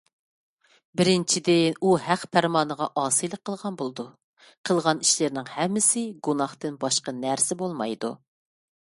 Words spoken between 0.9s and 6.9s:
بىرىنچىدىن، ئۇ ھەق پەرمانىغا ئاسىيلىق قىلغان بولىدۇ. قىلغان ئىشلىرىنىڭ ھەممىسى گۇناھتىن